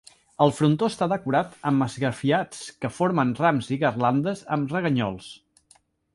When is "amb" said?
1.71-1.85, 4.59-4.77